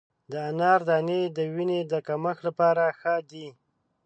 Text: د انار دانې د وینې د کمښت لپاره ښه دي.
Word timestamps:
د 0.31 0.33
انار 0.49 0.79
دانې 0.89 1.21
د 1.37 1.39
وینې 1.53 1.79
د 1.91 1.93
کمښت 2.07 2.41
لپاره 2.47 2.83
ښه 2.99 3.15
دي. 3.31 3.47